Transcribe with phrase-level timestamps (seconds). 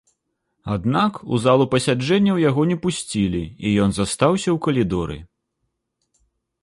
[0.75, 5.17] Аднак у залу пасяджэнняў яго не пусцілі і ён застаўся ў калідоры.